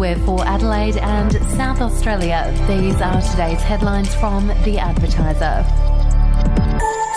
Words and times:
We're 0.00 0.16
for 0.20 0.42
Adelaide 0.46 0.96
and 0.96 1.30
South 1.58 1.82
Australia. 1.82 2.50
These 2.66 3.02
are 3.02 3.20
today's 3.20 3.60
headlines 3.60 4.14
from 4.14 4.46
The 4.64 4.78
Advertiser. 4.78 5.99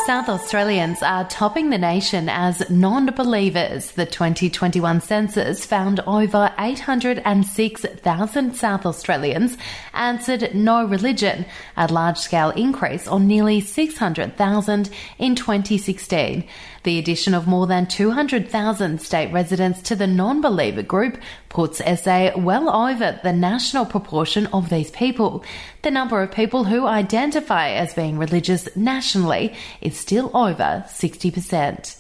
South 0.06 0.28
Australians 0.28 1.02
are 1.02 1.24
topping 1.30 1.70
the 1.70 1.78
nation 1.78 2.28
as 2.28 2.70
non 2.70 3.06
believers. 3.06 3.92
The 3.92 4.06
2021 4.06 5.00
census 5.00 5.66
found 5.66 6.02
over 6.02 6.54
806,000 6.60 8.54
South 8.54 8.86
Australians 8.86 9.58
answered 9.94 10.54
no 10.54 10.86
religion, 10.86 11.46
a 11.78 11.88
large 11.88 12.18
scale 12.18 12.50
increase 12.50 13.08
on 13.08 13.28
nearly 13.28 13.62
600,000 13.62 14.90
in 15.20 15.36
2016. 15.36 16.44
The 16.84 17.00
addition 17.00 17.34
of 17.34 17.48
more 17.48 17.66
than 17.66 17.88
200,000 17.88 19.02
state 19.02 19.32
residents 19.32 19.82
to 19.84 19.96
the 19.96 20.06
non 20.06 20.42
believer 20.42 20.84
group 20.84 21.18
puts 21.48 21.78
SA 21.78 22.32
well 22.36 22.70
over 22.70 23.20
the 23.24 23.32
national 23.32 23.86
proportion 23.86 24.48
of 24.48 24.70
these 24.70 24.92
people. 24.92 25.46
The 25.84 25.92
number 25.92 26.22
of 26.22 26.32
people 26.32 26.66
who 26.66 26.86
identify 26.86 27.70
as 27.70 27.94
being 27.94 28.18
religious 28.18 28.68
nationally 28.76 29.54
is 29.80 29.93
still 29.94 30.30
over 30.36 30.86
60%. 30.88 32.00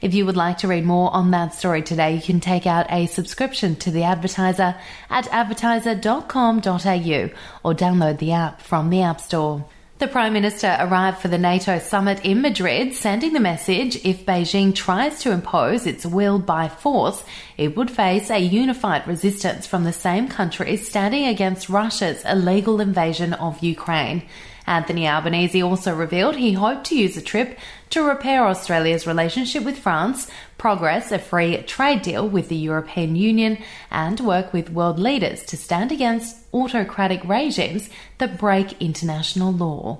If 0.00 0.12
you 0.12 0.26
would 0.26 0.36
like 0.36 0.58
to 0.58 0.68
read 0.68 0.84
more 0.84 1.14
on 1.14 1.30
that 1.30 1.54
story 1.54 1.80
today, 1.80 2.16
you 2.16 2.20
can 2.20 2.40
take 2.40 2.66
out 2.66 2.90
a 2.90 3.06
subscription 3.06 3.76
to 3.76 3.90
the 3.90 4.02
advertiser 4.02 4.74
at 5.08 5.28
advertiser.com.au 5.28 7.30
or 7.62 7.74
download 7.74 8.18
the 8.18 8.32
app 8.32 8.60
from 8.60 8.90
the 8.90 9.00
App 9.00 9.20
Store. 9.20 9.64
The 9.98 10.08
Prime 10.08 10.32
Minister 10.32 10.76
arrived 10.80 11.18
for 11.18 11.28
the 11.28 11.38
NATO 11.38 11.78
summit 11.78 12.24
in 12.24 12.42
Madrid, 12.42 12.94
sending 12.94 13.32
the 13.32 13.40
message 13.40 14.04
if 14.04 14.26
Beijing 14.26 14.74
tries 14.74 15.20
to 15.20 15.30
impose 15.30 15.86
its 15.86 16.04
will 16.04 16.40
by 16.40 16.68
force, 16.68 17.22
it 17.56 17.76
would 17.76 17.90
face 17.90 18.28
a 18.28 18.38
unified 18.38 19.06
resistance 19.06 19.68
from 19.68 19.84
the 19.84 19.92
same 19.92 20.28
countries 20.28 20.86
standing 20.86 21.26
against 21.26 21.68
Russia's 21.68 22.24
illegal 22.24 22.80
invasion 22.80 23.34
of 23.34 23.62
Ukraine. 23.62 24.24
Anthony 24.66 25.06
Albanese 25.06 25.62
also 25.62 25.94
revealed 25.94 26.36
he 26.36 26.54
hoped 26.54 26.86
to 26.86 26.96
use 26.96 27.14
the 27.14 27.20
trip 27.20 27.58
to 27.90 28.02
repair 28.02 28.46
Australia's 28.46 29.06
relationship 29.06 29.62
with 29.62 29.78
France, 29.78 30.28
progress 30.56 31.12
a 31.12 31.18
free 31.18 31.62
trade 31.62 32.02
deal 32.02 32.28
with 32.28 32.48
the 32.48 32.56
European 32.56 33.14
Union, 33.14 33.58
and 33.90 34.20
work 34.20 34.52
with 34.52 34.70
world 34.70 34.98
leaders 34.98 35.44
to 35.44 35.56
stand 35.56 35.92
against 35.92 36.36
autocratic 36.54 37.22
regimes 37.24 37.90
that 38.18 38.38
break 38.38 38.80
international 38.80 39.52
law. 39.52 39.98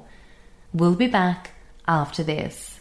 We'll 0.72 0.96
be 0.96 1.08
back 1.08 1.50
after 1.86 2.22
this. 2.22 2.80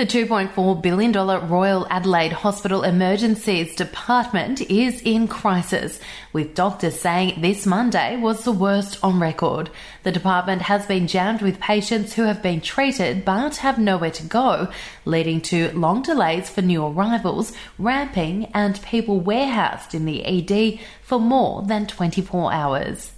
The 0.00 0.06
$2.4 0.06 0.80
billion 0.80 1.12
Royal 1.12 1.86
Adelaide 1.90 2.32
Hospital 2.32 2.84
Emergencies 2.84 3.74
Department 3.76 4.62
is 4.62 5.02
in 5.02 5.28
crisis, 5.28 6.00
with 6.32 6.54
doctors 6.54 6.98
saying 6.98 7.42
this 7.42 7.66
Monday 7.66 8.16
was 8.16 8.44
the 8.44 8.50
worst 8.50 8.98
on 9.02 9.20
record. 9.20 9.68
The 10.04 10.10
department 10.10 10.62
has 10.62 10.86
been 10.86 11.06
jammed 11.06 11.42
with 11.42 11.60
patients 11.60 12.14
who 12.14 12.22
have 12.22 12.42
been 12.42 12.62
treated 12.62 13.26
but 13.26 13.56
have 13.56 13.78
nowhere 13.78 14.10
to 14.12 14.22
go, 14.22 14.68
leading 15.04 15.42
to 15.42 15.70
long 15.72 16.00
delays 16.00 16.48
for 16.48 16.62
new 16.62 16.82
arrivals, 16.82 17.52
ramping, 17.78 18.46
and 18.54 18.80
people 18.80 19.20
warehoused 19.20 19.94
in 19.94 20.06
the 20.06 20.24
ED 20.24 20.80
for 21.02 21.20
more 21.20 21.60
than 21.60 21.86
24 21.86 22.54
hours. 22.54 23.12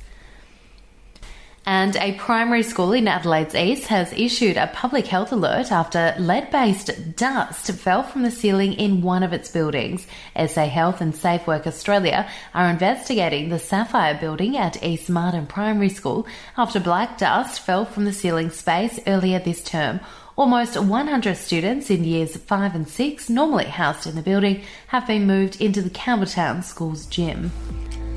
And 1.64 1.94
a 1.96 2.14
primary 2.14 2.64
school 2.64 2.92
in 2.92 3.06
Adelaide's 3.06 3.54
East 3.54 3.86
has 3.86 4.12
issued 4.14 4.56
a 4.56 4.66
public 4.66 5.06
health 5.06 5.30
alert 5.30 5.70
after 5.70 6.12
lead 6.18 6.50
based 6.50 7.14
dust 7.14 7.70
fell 7.72 8.02
from 8.02 8.24
the 8.24 8.32
ceiling 8.32 8.72
in 8.72 9.00
one 9.00 9.22
of 9.22 9.32
its 9.32 9.48
buildings. 9.48 10.08
SA 10.34 10.66
Health 10.66 11.00
and 11.00 11.14
Safe 11.14 11.46
Work 11.46 11.68
Australia 11.68 12.28
are 12.52 12.68
investigating 12.68 13.48
the 13.48 13.60
Sapphire 13.60 14.18
building 14.18 14.56
at 14.56 14.82
East 14.82 15.08
Marden 15.08 15.46
Primary 15.46 15.88
School 15.88 16.26
after 16.56 16.80
black 16.80 17.16
dust 17.16 17.60
fell 17.60 17.84
from 17.84 18.06
the 18.06 18.12
ceiling 18.12 18.50
space 18.50 18.98
earlier 19.06 19.38
this 19.38 19.62
term. 19.62 20.00
Almost 20.34 20.80
100 20.80 21.36
students 21.36 21.90
in 21.90 22.02
years 22.02 22.36
5 22.36 22.74
and 22.74 22.88
6, 22.88 23.30
normally 23.30 23.66
housed 23.66 24.08
in 24.08 24.16
the 24.16 24.22
building, 24.22 24.62
have 24.88 25.06
been 25.06 25.26
moved 25.26 25.60
into 25.60 25.80
the 25.80 25.90
Campbelltown 25.90 26.64
School's 26.64 27.06
gym. 27.06 27.52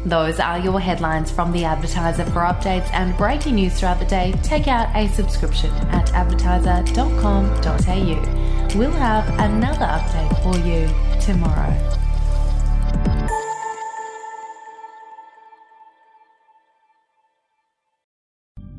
Those 0.05 0.39
are 0.39 0.59
your 0.59 0.79
headlines 0.79 1.31
from 1.31 1.51
the 1.51 1.65
advertiser. 1.65 2.23
For 2.25 2.41
updates 2.41 2.87
and 2.93 3.17
breaking 3.17 3.55
news 3.55 3.79
throughout 3.79 3.97
the 3.97 4.05
day, 4.05 4.35
take 4.43 4.67
out 4.67 4.95
a 4.95 5.07
subscription 5.09 5.71
at 5.89 6.13
advertiser.com.au. 6.13 8.77
We'll 8.77 8.91
have 8.91 9.27
another 9.39 9.85
update 9.85 10.43
for 10.43 10.55
you 10.67 10.87
tomorrow. 11.19 11.73